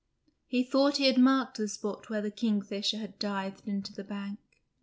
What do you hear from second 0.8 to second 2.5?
he had marked the spot where the